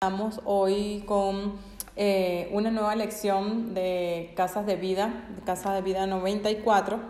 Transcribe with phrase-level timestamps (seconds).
[0.00, 1.54] Estamos hoy con
[1.96, 7.00] eh, una nueva lección de Casas de Vida, de Casa de Vida 94.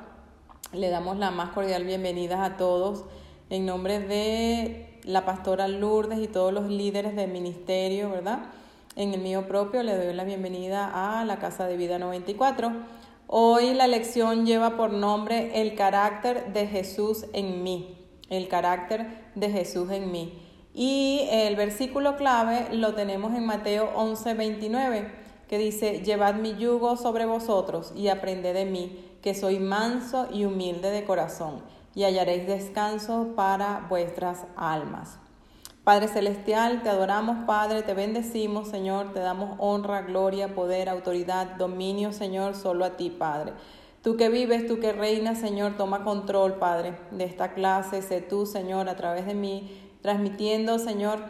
[0.73, 3.05] Le damos la más cordial bienvenida a todos
[3.51, 8.47] en nombre de la pastora Lourdes y todos los líderes del ministerio, ¿verdad?
[8.97, 12.73] En el mío propio le doy la bienvenida a la Casa de Vida 94.
[13.27, 17.99] Hoy la lección lleva por nombre El carácter de Jesús en mí.
[18.31, 20.48] El carácter de Jesús en mí.
[20.81, 25.11] Y el versículo clave lo tenemos en Mateo 11, 29,
[25.49, 30.45] que dice, llevad mi yugo sobre vosotros y aprended de mí, que soy manso y
[30.45, 31.65] humilde de corazón,
[31.97, 35.19] y hallaréis descanso para vuestras almas.
[35.83, 42.13] Padre Celestial, te adoramos, Padre, te bendecimos, Señor, te damos honra, gloria, poder, autoridad, dominio,
[42.13, 43.55] Señor, solo a ti, Padre.
[44.01, 48.01] Tú que vives, tú que reinas, Señor, toma control, Padre, de esta clase.
[48.01, 51.21] Sé tú, Señor, a través de mí transmitiendo, Señor,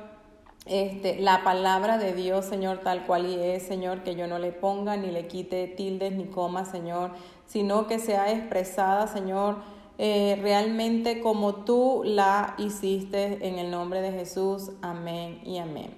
[0.66, 4.52] este, la palabra de Dios, Señor, tal cual y es, Señor, que yo no le
[4.52, 7.12] ponga ni le quite tildes ni comas, Señor,
[7.46, 9.56] sino que sea expresada, Señor,
[9.96, 14.70] eh, realmente como tú la hiciste en el nombre de Jesús.
[14.82, 15.96] Amén y amén.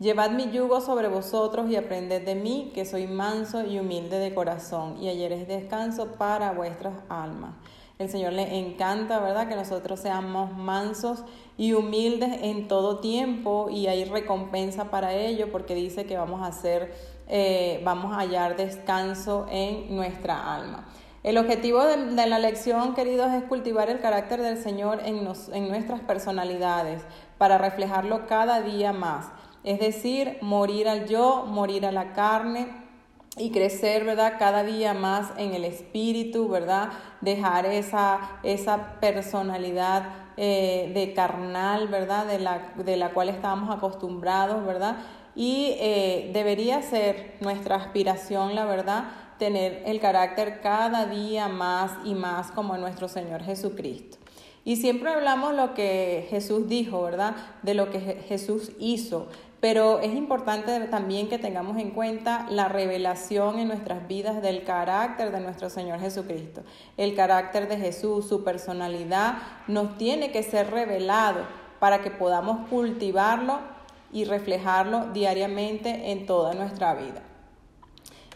[0.00, 4.34] Llevad mi yugo sobre vosotros y aprended de mí, que soy manso y humilde de
[4.34, 7.54] corazón, y halleréis descanso para vuestras almas.
[7.98, 9.48] El Señor le encanta, ¿verdad?
[9.48, 11.24] Que nosotros seamos mansos
[11.56, 16.46] y humildes en todo tiempo y hay recompensa para ello porque dice que vamos a
[16.46, 16.94] hacer,
[17.26, 20.86] eh, vamos a hallar descanso en nuestra alma.
[21.24, 26.00] El objetivo de, la lección, queridos, es cultivar el carácter del Señor en, en nuestras
[26.00, 27.02] personalidades
[27.36, 29.26] para reflejarlo cada día más.
[29.64, 32.68] Es decir, morir al yo, morir a la carne,
[33.38, 34.34] y crecer, ¿verdad?
[34.38, 36.90] Cada día más en el espíritu, ¿verdad?
[37.20, 40.04] Dejar esa, esa personalidad
[40.36, 42.26] eh, de carnal, ¿verdad?
[42.26, 44.98] De la, de la cual estamos acostumbrados, ¿verdad?
[45.34, 49.04] Y eh, debería ser nuestra aspiración, la verdad,
[49.38, 54.18] tener el carácter cada día más y más como nuestro Señor Jesucristo.
[54.64, 57.34] Y siempre hablamos lo que Jesús dijo, ¿verdad?
[57.62, 59.28] De lo que Jesús hizo.
[59.60, 65.32] Pero es importante también que tengamos en cuenta la revelación en nuestras vidas del carácter
[65.32, 66.62] de nuestro Señor Jesucristo.
[66.96, 71.44] El carácter de Jesús, su personalidad, nos tiene que ser revelado
[71.80, 73.58] para que podamos cultivarlo
[74.12, 77.22] y reflejarlo diariamente en toda nuestra vida.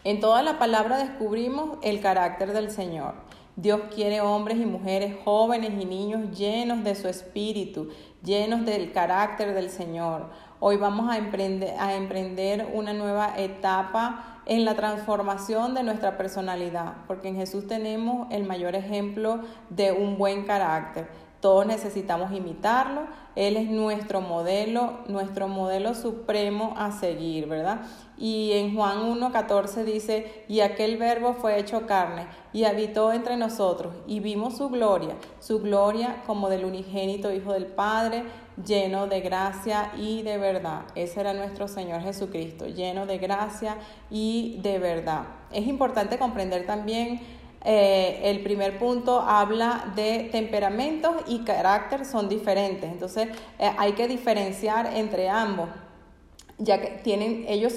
[0.03, 3.13] En toda la palabra descubrimos el carácter del Señor.
[3.55, 7.89] Dios quiere hombres y mujeres jóvenes y niños llenos de su espíritu,
[8.23, 10.29] llenos del carácter del Señor.
[10.65, 16.93] Hoy vamos a emprender, a emprender una nueva etapa en la transformación de nuestra personalidad,
[17.05, 21.09] porque en Jesús tenemos el mayor ejemplo de un buen carácter.
[21.43, 23.01] Todos necesitamos imitarlo.
[23.35, 27.81] Él es nuestro modelo, nuestro modelo supremo a seguir, ¿verdad?
[28.17, 33.93] Y en Juan 1.14 dice, y aquel verbo fue hecho carne y habitó entre nosotros
[34.07, 38.23] y vimos su gloria, su gloria como del unigénito Hijo del Padre,
[38.65, 40.83] lleno de gracia y de verdad.
[40.95, 43.75] Ese era nuestro Señor Jesucristo, lleno de gracia
[44.09, 45.23] y de verdad.
[45.51, 47.19] Es importante comprender también
[47.65, 52.91] eh, el primer punto habla de temperamentos y carácter son diferentes.
[52.91, 53.29] Entonces
[53.59, 55.69] eh, hay que diferenciar entre ambos,
[56.57, 57.73] ya que tienen, ellos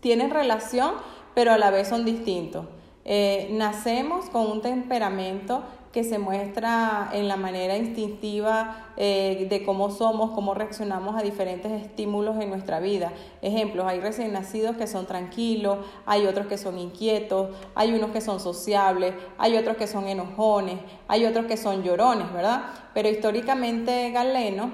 [0.00, 0.92] tienen relación,
[1.34, 2.66] pero a la vez son distintos.
[3.04, 5.62] Eh, nacemos con un temperamento
[5.96, 11.72] que se muestra en la manera instintiva eh, de cómo somos, cómo reaccionamos a diferentes
[11.72, 13.12] estímulos en nuestra vida.
[13.40, 18.20] Ejemplos, hay recién nacidos que son tranquilos, hay otros que son inquietos, hay unos que
[18.20, 22.66] son sociables, hay otros que son enojones, hay otros que son llorones, ¿verdad?
[22.92, 24.70] Pero históricamente Galeno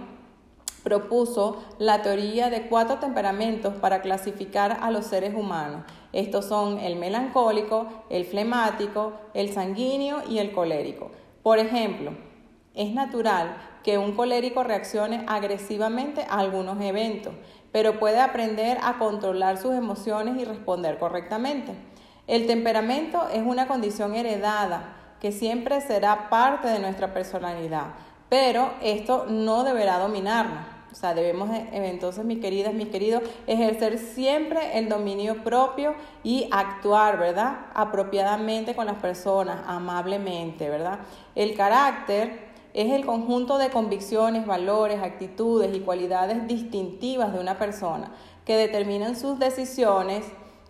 [0.82, 5.84] propuso la teoría de cuatro temperamentos para clasificar a los seres humanos.
[6.12, 11.10] Estos son el melancólico, el flemático, el sanguíneo y el colérico.
[11.42, 12.12] Por ejemplo,
[12.74, 17.34] es natural que un colérico reaccione agresivamente a algunos eventos,
[17.72, 21.74] pero puede aprender a controlar sus emociones y responder correctamente.
[22.26, 27.94] El temperamento es una condición heredada que siempre será parte de nuestra personalidad,
[28.28, 30.71] pero esto no deberá dominarnos.
[30.92, 36.48] O sea, debemos eh, entonces, mis queridas, mis queridos, ejercer siempre el dominio propio y
[36.50, 37.66] actuar, ¿verdad?
[37.74, 40.98] Apropiadamente con las personas, amablemente, ¿verdad?
[41.34, 48.10] El carácter es el conjunto de convicciones, valores, actitudes y cualidades distintivas de una persona
[48.44, 50.24] que determinan sus decisiones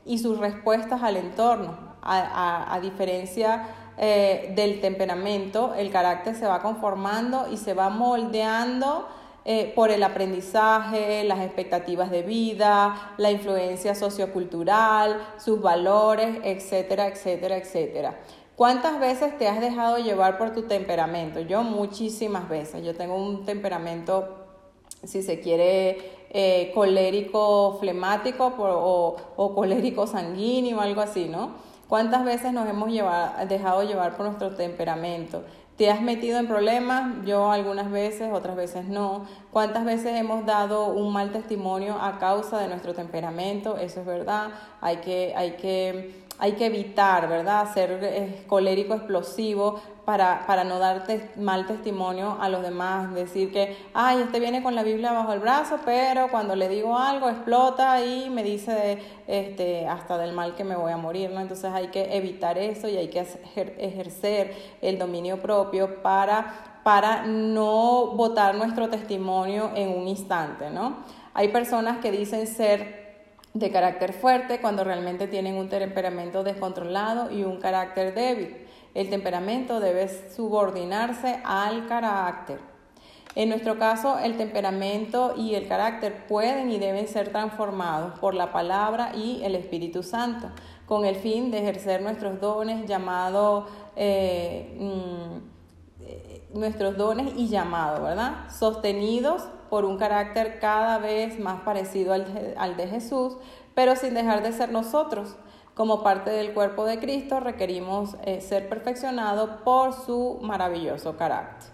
[0.04, 1.92] y sus respuestas al entorno.
[2.04, 9.06] A, diferencia eh, del temperamento, el carácter se va conformando y se va moldeando
[9.44, 17.56] eh, por el aprendizaje, las expectativas de vida, la influencia sociocultural, sus valores, etcétera, etcétera,
[17.56, 18.20] etcétera.
[18.54, 21.40] ¿Cuántas veces te has dejado llevar por tu temperamento?
[21.40, 22.84] Yo muchísimas veces.
[22.84, 24.46] Yo tengo un temperamento,
[25.02, 31.72] si se quiere, eh, colérico flemático o, colérico sanguíneo, algo así, ¿no?
[31.88, 32.90] ¿Cuántas veces nos hemos
[33.48, 35.42] dejado llevar por nuestro temperamento?
[35.82, 37.26] ¿Te has metido en problemas?
[37.26, 39.26] Yo algunas veces, otras veces no.
[39.50, 43.76] ¿Cuántas veces hemos dado un mal testimonio a causa de nuestro temperamento?
[43.76, 44.50] Eso es verdad.
[44.80, 47.72] Hay que, hay que hay que evitar, ¿verdad?
[47.72, 51.04] Ser eh, colérico explosivo para, para no dar
[51.36, 53.14] mal testimonio a los demás.
[53.14, 56.98] Decir que, ay, este viene con la Biblia bajo el brazo, pero cuando le digo
[56.98, 58.98] algo explota y me dice
[59.28, 61.40] este, hasta del mal que me voy a morir, ¿no?
[61.40, 63.24] Entonces hay que evitar eso y hay que
[63.78, 71.04] ejercer el dominio propio para, para no votar nuestro testimonio en un instante, ¿no?
[71.34, 73.01] Hay personas que dicen ser
[73.54, 78.56] de carácter fuerte cuando realmente tienen un temperamento descontrolado y un carácter débil.
[78.94, 82.58] El temperamento debe subordinarse al carácter.
[83.34, 88.52] En nuestro caso, el temperamento y el carácter pueden y deben ser transformados por la
[88.52, 90.50] palabra y el Espíritu Santo,
[90.84, 98.02] con el fin de ejercer nuestros dones llamados eh, mm, eh, nuestros dones y llamados,
[98.02, 98.50] ¿verdad?
[98.50, 103.38] Sostenidos por un carácter cada vez más parecido al de, Jesús,
[103.74, 105.34] pero sin dejar de ser nosotros.
[105.74, 111.71] Como parte del cuerpo de Cristo requerimos eh, ser perfeccionados por su maravilloso carácter.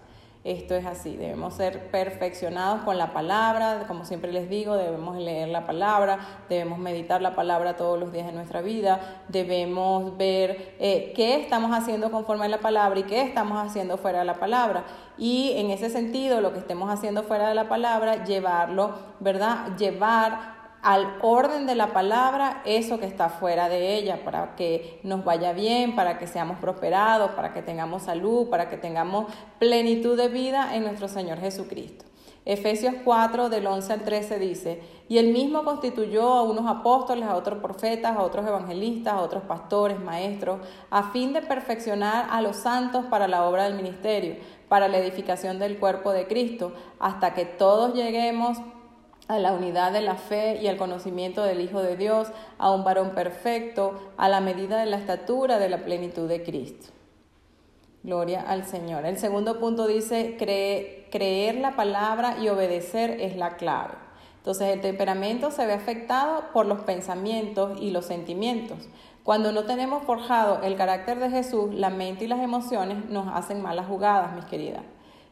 [0.49, 5.49] Esto es así, debemos ser perfeccionados con la palabra, como siempre les digo, debemos leer
[5.51, 11.13] la palabra, debemos meditar la palabra todos los días de nuestra vida, debemos ver eh,
[11.15, 14.85] qué estamos haciendo conforme a la palabra y qué estamos haciendo fuera de la palabra.
[15.19, 19.77] Y en ese sentido, lo que estemos haciendo fuera de la palabra, llevarlo, ¿verdad?
[19.77, 25.25] Llevar al orden de la palabra eso que está fuera de ella, para que nos
[25.25, 29.27] vaya bien, para que seamos prosperados, para que tengamos salud, para que tengamos
[29.59, 32.05] plenitud de vida en nuestro Señor Jesucristo.
[32.45, 37.37] Efesios 4 del 11 al 13 dice, y él mismo constituyó a unos apóstoles, a
[37.37, 42.57] otros profetas, a otros evangelistas, a otros pastores, maestros, a fin de perfeccionar a los
[42.57, 44.37] santos para la obra del ministerio,
[44.69, 48.57] para la edificación del cuerpo de Cristo, hasta que todos lleguemos
[49.29, 52.83] a la unidad de la fe y al conocimiento del Hijo de Dios, a un
[52.83, 56.89] varón perfecto, a la medida de la estatura de la plenitud de Cristo.
[58.03, 59.05] Gloria al Señor.
[59.05, 63.95] El segundo punto dice, creer la palabra y obedecer es la clave.
[64.39, 68.89] Entonces el temperamento se ve afectado por los pensamientos y los sentimientos.
[69.25, 73.61] Cuando no tenemos forjado el carácter de Jesús, la mente y las emociones nos hacen
[73.61, 74.85] malas jugadas, mis queridas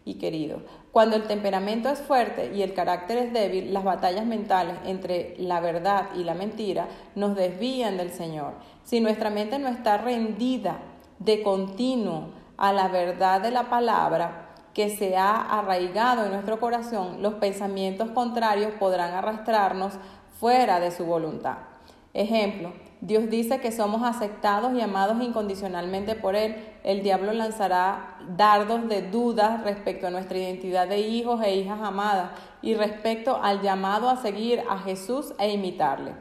[0.06, 0.62] y querido.
[0.92, 5.60] Cuando el temperamento es fuerte y el carácter es débil, las batallas mentales entre la
[5.60, 6.86] verdad y la mentira
[7.16, 8.54] nos desvían del Señor.
[8.84, 10.78] Si nuestra mente no está rendida
[11.18, 17.20] de continuo a la verdad de la palabra que se ha arraigado en nuestro corazón,
[17.20, 19.94] los pensamientos contrarios podrán arrastrarnos
[20.38, 21.75] fuera de su voluntad.
[22.16, 22.72] Ejemplo,
[23.02, 26.56] Dios dice que somos aceptados y amados incondicionalmente por Él.
[26.82, 32.30] El diablo lanzará dardos de dudas respecto a nuestra identidad de hijos e hijas amadas
[32.62, 36.14] y respecto al llamado a seguir a Jesús e imitarle.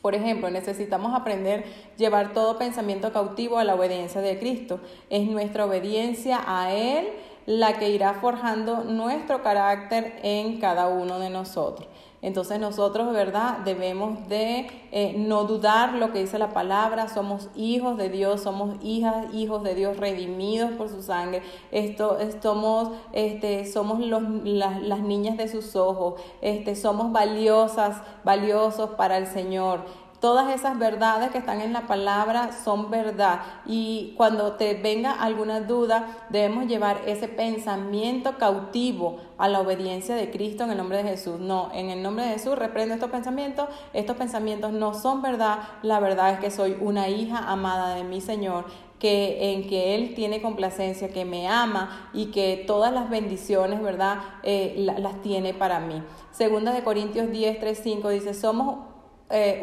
[0.00, 4.80] Por ejemplo, necesitamos aprender llevar todo pensamiento cautivo a la obediencia de Cristo.
[5.08, 7.06] Es nuestra obediencia a Él
[7.46, 11.86] la que irá forjando nuestro carácter en cada uno de nosotros.
[12.22, 13.58] Entonces nosotros, ¿verdad?
[13.64, 18.76] Debemos de eh, no dudar lo que dice la palabra, somos hijos de Dios, somos
[18.80, 25.00] hijas, hijos de Dios redimidos por su sangre, Esto, somos, este, somos los, las, las
[25.00, 29.80] niñas de sus ojos, este, somos valiosas, valiosos para el Señor.
[30.22, 33.40] Todas esas verdades que están en la palabra son verdad.
[33.66, 40.30] Y cuando te venga alguna duda, debemos llevar ese pensamiento cautivo a la obediencia de
[40.30, 41.40] Cristo en el nombre de Jesús.
[41.40, 43.68] No, en el nombre de Jesús reprendo estos pensamientos.
[43.94, 45.58] Estos pensamientos no son verdad.
[45.82, 48.66] La verdad es que soy una hija amada de mi Señor
[49.00, 54.18] que en que Él tiene complacencia, que me ama y que todas las bendiciones, ¿verdad?,
[54.44, 56.00] eh, las tiene para mí.
[56.30, 58.91] Segunda de Corintios 10, 3, 5 dice, somos
[59.32, 59.60] eh,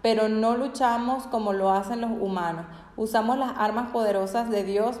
[0.00, 2.66] pero no luchamos como lo hacen los humanos.
[2.96, 5.00] Usamos las armas poderosas de Dios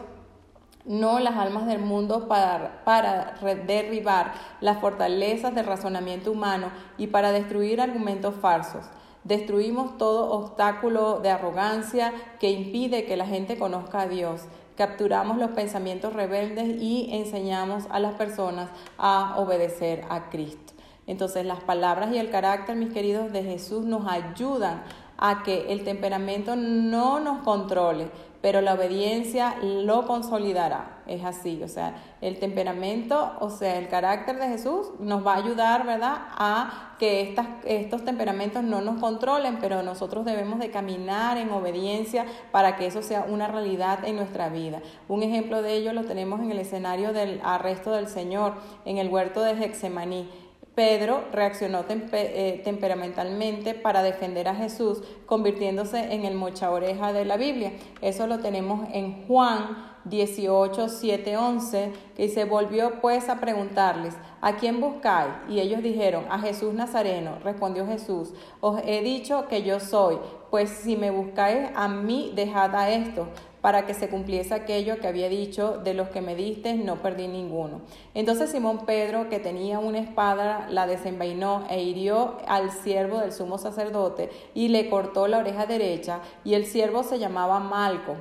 [0.88, 3.34] no las almas del mundo para, para,
[3.66, 8.86] derribar las fortalezas del razonamiento humano y para destruir argumentos falsos.
[9.22, 14.42] Destruimos todo obstáculo de arrogancia que impide que la gente conozca a Dios.
[14.76, 20.67] capturamos los pensamientos rebeldes y enseñamos a las personas a obedecer a Cristo.
[21.08, 24.84] Entonces las palabras y el carácter, mis queridos, de Jesús nos ayudan
[25.16, 28.08] a que el temperamento no nos controle,
[28.40, 31.00] pero la obediencia lo consolidará.
[31.08, 35.38] Es así, o sea, el temperamento, o sea, el carácter de Jesús nos va a
[35.38, 41.36] ayudar, ¿verdad?, a que estas, estos temperamentos no nos controlen, pero nosotros debemos de caminar
[41.36, 44.82] en obediencia para que eso sea una realidad en nuestra vida.
[45.08, 49.08] Un ejemplo de ello lo tenemos en el escenario del arresto del Señor, en el
[49.08, 50.28] huerto de Hexemaní.
[50.78, 57.36] Pedro reaccionó eh, temperamentalmente para defender a Jesús, convirtiéndose en el mocha oreja de la
[57.36, 57.72] Biblia.
[58.00, 64.54] Eso lo tenemos en Juan 18, 7, 11, que se volvió pues a preguntarles, ¿a
[64.54, 65.32] quién buscáis?
[65.48, 67.40] Y ellos dijeron, a Jesús Nazareno.
[67.42, 70.20] Respondió Jesús, os he dicho que yo soy,
[70.52, 73.26] pues si me buscáis a mí, dejad a esto
[73.60, 77.28] para que se cumpliese aquello que había dicho, de los que me diste no perdí
[77.28, 77.80] ninguno.
[78.14, 83.58] Entonces Simón Pedro, que tenía una espada, la desenvainó e hirió al siervo del sumo
[83.58, 88.16] sacerdote y le cortó la oreja derecha, y el siervo se llamaba Malco.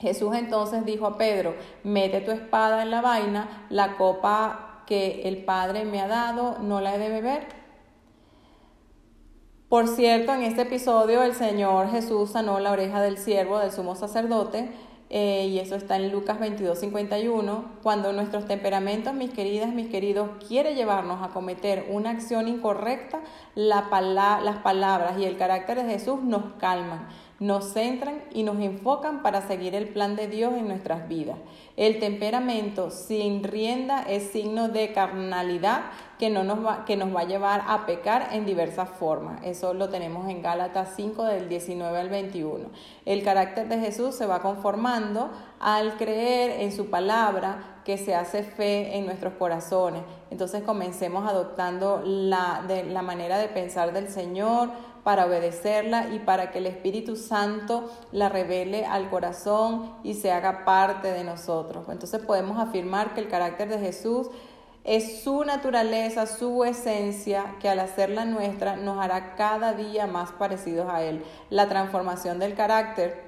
[0.00, 5.44] Jesús entonces dijo a Pedro, mete tu espada en la vaina, la copa que el
[5.44, 7.63] Padre me ha dado, no la he de beber.
[9.74, 13.96] Por cierto, en este episodio el Señor Jesús sanó la oreja del siervo del sumo
[13.96, 14.70] sacerdote,
[15.10, 17.64] eh, y eso está en Lucas 22, 51.
[17.82, 23.22] Cuando nuestros temperamentos, mis queridas, mis queridos, quiere llevarnos a cometer una acción incorrecta,
[23.56, 23.88] la
[24.44, 27.08] las palabras y el carácter de Jesús nos calman
[27.44, 31.36] nos centran y nos enfocan para seguir el plan de Dios en nuestras vidas.
[31.76, 35.82] El temperamento sin rienda es signo de carnalidad
[36.18, 39.40] que, no nos va, que nos va a llevar a pecar en diversas formas.
[39.42, 42.70] Eso lo tenemos en Gálatas 5 del 19 al 21.
[43.04, 48.42] El carácter de Jesús se va conformando al creer en su palabra que se hace
[48.42, 50.02] fe en nuestros corazones.
[50.30, 54.70] Entonces comencemos adoptando la, de, la manera de pensar del Señor,
[55.04, 60.64] para obedecerla y para que el Espíritu Santo la revele al corazón y se haga
[60.64, 61.84] parte de nosotros.
[61.88, 64.28] Entonces podemos afirmar que el carácter de Jesús
[64.82, 70.88] es su naturaleza, su esencia, que al hacerla nuestra nos hará cada día más parecidos
[70.90, 71.24] a Él.
[71.48, 73.23] La transformación del carácter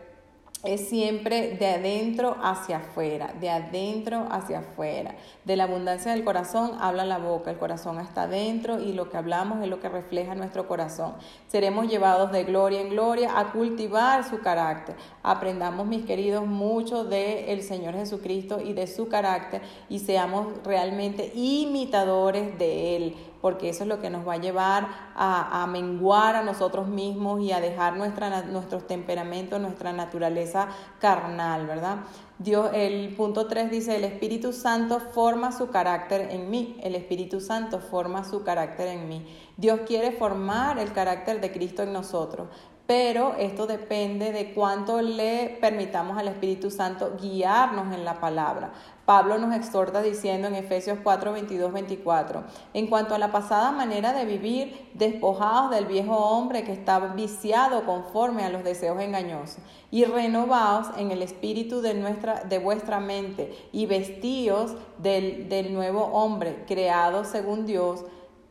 [0.66, 5.14] es siempre de adentro hacia afuera, de adentro hacia afuera.
[5.44, 9.16] De la abundancia del corazón habla la boca, el corazón está adentro y lo que
[9.16, 11.14] hablamos es lo que refleja nuestro corazón.
[11.48, 14.96] Seremos llevados de gloria en gloria a cultivar su carácter.
[15.22, 22.58] Aprendamos, mis queridos, mucho del Señor Jesucristo y de su carácter y seamos realmente imitadores
[22.58, 26.88] de Él porque eso es lo que nos va a llevar a, menguar a nosotros
[26.88, 30.68] mismos y a dejar nuestra, nuestros temperamentos, nuestra naturaleza
[31.00, 31.98] carnal, ¿verdad?
[32.38, 37.40] Dios, el punto 3 dice, el Espíritu Santo forma su carácter en mí, el Espíritu
[37.40, 39.26] Santo forma su carácter en mí.
[39.56, 42.48] Dios quiere formar el carácter de Cristo en nosotros,
[42.86, 48.72] pero esto depende de cuánto le permitamos al Espíritu Santo guiarnos en la palabra.
[49.06, 52.42] Pablo nos exhorta diciendo en Efesios 4, 22, 24,
[52.74, 57.86] en cuanto a la pasada manera de vivir, despojados del viejo hombre que está viciado
[57.86, 59.58] conforme a los deseos engañosos,
[59.92, 66.06] y renovados en el espíritu de, nuestra, de vuestra mente, y vestidos del, del nuevo
[66.06, 68.04] hombre, creado según Dios,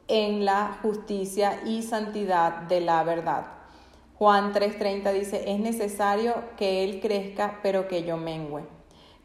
[0.08, 3.48] en la justicia y santidad de la verdad.
[4.18, 8.75] Juan 3:30 dice, es necesario que Él crezca, pero que yo mengüe.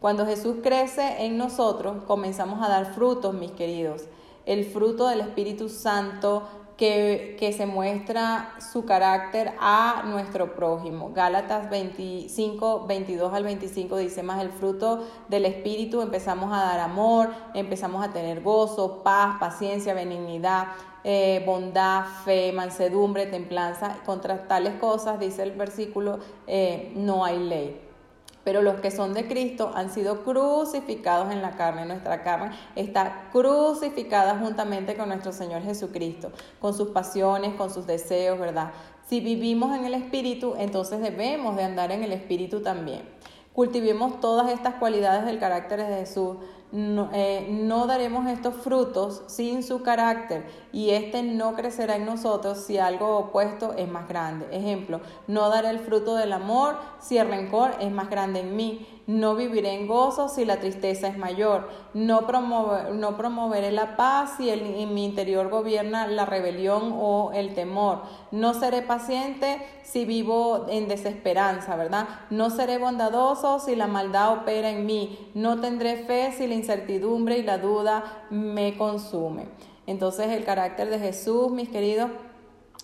[0.00, 4.04] Cuando Jesús crece en nosotros, comenzamos a dar frutos, mis queridos.
[4.46, 6.42] El fruto del Espíritu Santo
[6.78, 11.12] que, que, se muestra su carácter a nuestro prójimo.
[11.12, 17.28] Gálatas 25, 22 al 25 dice más el fruto del Espíritu, empezamos a dar amor,
[17.52, 20.68] empezamos a tener gozo, paz, paciencia, benignidad,
[21.04, 23.98] eh, bondad, fe, mansedumbre, templanza.
[24.06, 27.89] Contra tales cosas, dice el versículo, eh, no hay ley
[28.50, 31.86] pero los que son de Cristo han sido crucificados en la carne.
[31.86, 38.40] Nuestra carne está crucificada juntamente con nuestro Señor Jesucristo, con sus pasiones, con sus deseos,
[38.40, 38.72] ¿verdad?
[39.06, 43.02] Si vivimos en el Espíritu, entonces debemos de andar en el Espíritu también.
[43.52, 46.38] Cultivemos todas estas cualidades del carácter de Jesús.
[46.72, 52.58] No, eh, no, daremos estos frutos sin su carácter y este no crecerá en nosotros
[52.58, 54.46] si algo opuesto es más grande.
[54.52, 58.86] Ejemplo, no daré el fruto del amor si el rencor es más grande en mí.
[59.06, 61.68] No viviré en gozo si la tristeza es mayor.
[61.94, 62.20] No,
[62.92, 68.02] no promoveré la paz si en mi interior gobierna la rebelión o el temor.
[68.30, 72.06] No seré paciente si vivo en desesperanza, ¿verdad?
[72.30, 75.18] No seré bondadoso si la maldad opera en mí.
[75.34, 79.46] No tendré fe si la incertidumbre y la duda me consume.
[79.86, 82.10] Entonces el carácter de Jesús, mis queridos,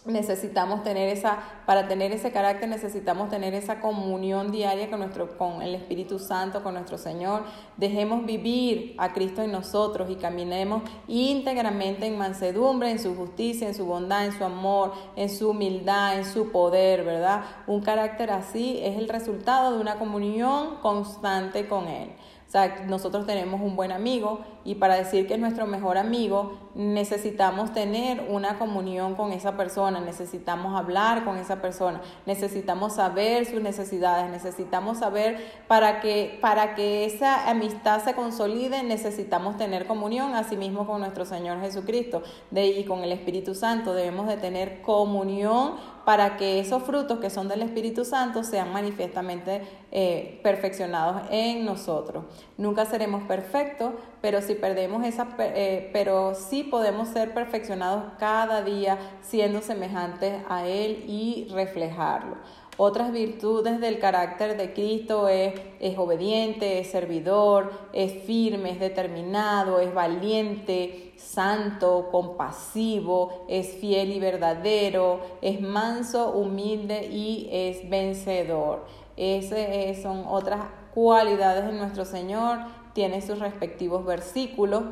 [0.06, 5.62] necesitamos tener esa, para tener ese carácter necesitamos tener esa comunión diaria con, nuestro, con
[5.62, 7.42] el Espíritu Santo, con nuestro Señor.
[7.76, 13.74] Dejemos vivir a Cristo en nosotros y caminemos íntegramente en mansedumbre, en su justicia, en
[13.74, 17.44] su bondad, en su amor, en su humildad, en su poder, ¿verdad?
[17.66, 22.12] Un carácter así es el resultado de una comunión constante con Él.
[22.46, 26.58] O sea, nosotros tenemos un buen amigo y para decir que es nuestro mejor amigo
[26.76, 33.60] necesitamos tener una comunión con esa persona, necesitamos hablar con esa persona, necesitamos saber sus
[33.60, 40.86] necesidades, necesitamos saber para que, para que esa amistad se consolide, necesitamos tener comunión asimismo
[40.86, 42.22] con nuestro Señor Jesucristo
[42.52, 43.92] de, y con el Espíritu Santo.
[43.92, 49.62] Debemos de tener comunión para que esos frutos que son del Espíritu Santo sean manifiestamente
[49.90, 52.26] eh, perfeccionados en nosotros.
[52.56, 58.98] Nunca seremos perfectos, pero si perdemos esa, eh, pero sí podemos ser perfeccionados cada día
[59.20, 62.36] siendo semejantes a Él y reflejarlo.
[62.78, 69.80] Otras virtudes del carácter de Cristo es, es obediente, es servidor, es firme, es determinado,
[69.80, 78.84] es valiente, santo, compasivo, es fiel y verdadero, es manso, humilde y es vencedor.
[79.16, 80.60] Esas son otras
[80.94, 82.58] cualidades de nuestro Señor,
[82.92, 84.82] tiene sus respectivos versículos.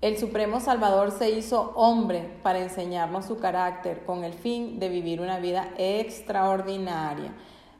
[0.00, 5.20] El Supremo Salvador se hizo hombre para enseñarnos su carácter con el fin de vivir
[5.20, 7.34] una vida extraordinaria.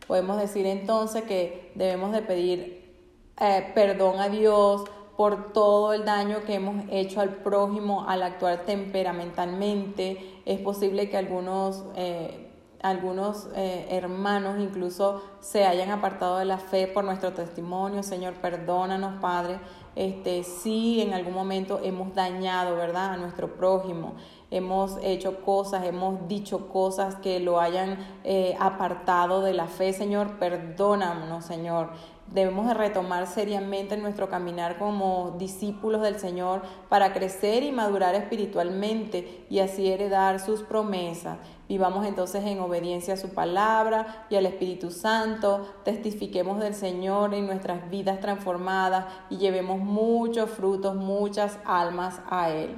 [0.07, 2.95] Podemos decir entonces que debemos de pedir
[3.41, 4.85] eh, perdón a Dios
[5.17, 10.43] por todo el daño que hemos hecho al prójimo al actuar temperamentalmente.
[10.45, 12.51] Es posible que algunos, eh,
[12.83, 18.03] algunos eh, hermanos incluso se hayan apartado de la fe por nuestro testimonio.
[18.03, 19.59] Señor, perdónanos, Padre
[19.97, 24.15] este, si en algún momento hemos dañado, ¿verdad?, a nuestro prójimo,
[24.51, 30.39] hemos hecho cosas, hemos dicho cosas que lo hayan eh, apartado de la fe, Señor,
[30.39, 31.91] perdónanos, Señor.
[32.33, 39.45] Debemos de retomar seriamente nuestro caminar como discípulos del Señor para crecer y madurar espiritualmente
[39.51, 41.39] y así heredar sus promesas.
[41.69, 47.47] Vivamos entonces en obediencia a su palabra y al Espíritu Santo, testifiquemos del Señor en
[47.47, 52.77] nuestras vidas transformadas y llevemos muchos frutos, muchas almas a Él.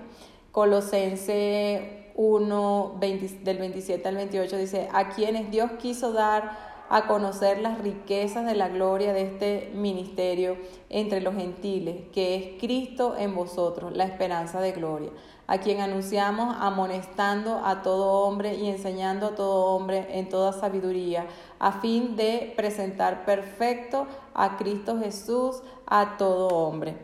[0.50, 7.78] Colosense 1, del 27 al 28 dice, a quienes Dios quiso dar a conocer las
[7.78, 10.58] riquezas de la gloria de este ministerio
[10.90, 15.08] entre los gentiles, que es Cristo en vosotros, la esperanza de gloria,
[15.46, 21.24] a quien anunciamos amonestando a todo hombre y enseñando a todo hombre en toda sabiduría,
[21.58, 26.98] a fin de presentar perfecto a Cristo Jesús a todo hombre.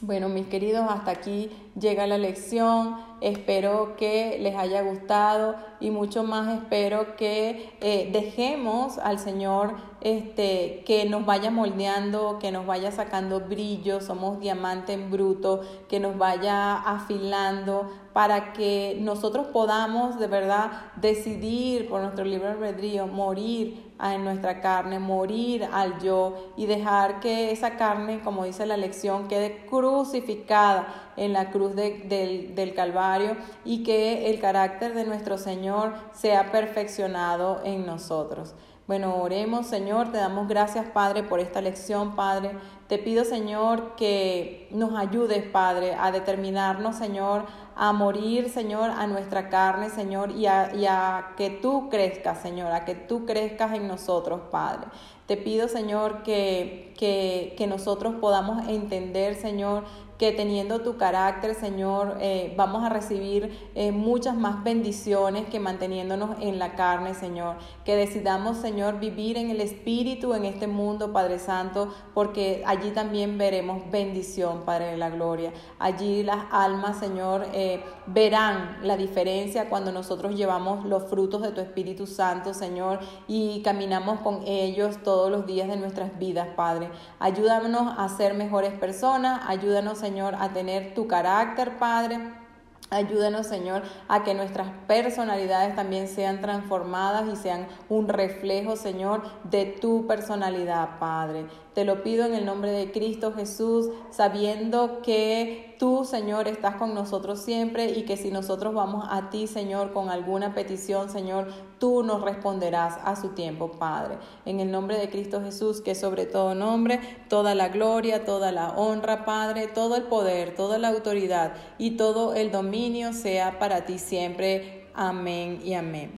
[0.00, 2.96] Bueno, mis queridos, hasta aquí llega la lección.
[3.20, 10.82] Espero que les haya gustado y mucho más espero que eh, dejemos al Señor este,
[10.84, 16.18] que nos vaya moldeando, que nos vaya sacando brillo, somos diamante en bruto, que nos
[16.18, 24.24] vaya afilando para que nosotros podamos de verdad decidir por nuestro libre albedrío morir en
[24.24, 29.64] nuestra carne, morir al yo y dejar que esa carne, como dice la lección, quede
[29.66, 36.52] crucificada en la cruz del, del Calvario y que el carácter de nuestro Señor sea
[36.52, 38.54] perfeccionado en nosotros.
[38.86, 42.50] Bueno, oremos, Señor, te damos gracias, Padre, por esta lección, Padre.
[42.86, 47.46] Te pido, Señor, que nos ayudes, Padre, a determinarnos, Señor,
[47.76, 52.94] a morir, Señor, a nuestra carne, Señor, y a, que tú crezcas, Señor, a que
[52.94, 54.88] tú crezcas en nosotros, Padre.
[55.26, 59.84] Te pido, Señor, que, que, que nosotros podamos entender, Señor,
[60.18, 66.36] que teniendo tu carácter, Señor, eh, vamos a recibir eh, muchas más bendiciones que manteniéndonos
[66.40, 67.56] en la carne, Señor.
[67.84, 73.38] Que decidamos, Señor, vivir en el Espíritu en este mundo, Padre Santo, porque allí también
[73.38, 75.52] veremos bendición, Padre de la Gloria.
[75.78, 81.60] Allí las almas, Señor, eh, verán la diferencia cuando nosotros llevamos los frutos de tu
[81.60, 86.90] Espíritu Santo, Señor, y caminamos con ellos todos los días de nuestras vidas, Padre.
[87.18, 92.44] Ayúdanos a ser mejores personas, ayúdanos, Señor, a tener tu carácter, Padre
[92.90, 99.64] Ayúdanos, Señor, a que nuestras personalidades también sean transformadas y sean un reflejo, Señor, de
[99.64, 101.46] tu personalidad, Padre.
[101.74, 106.94] Te lo pido en el nombre de Cristo Jesús, sabiendo que tú, Señor, estás con
[106.94, 112.04] nosotros siempre y que si nosotros vamos a ti, Señor, con alguna petición, Señor, tú
[112.04, 114.18] nos responderás a su tiempo, Padre.
[114.44, 118.70] En el nombre de Cristo Jesús, que sobre todo nombre, toda la gloria, toda la
[118.70, 123.98] honra, Padre, todo el poder, toda la autoridad y todo el dominio sea para ti
[123.98, 124.86] siempre.
[124.94, 126.12] Amén y amén.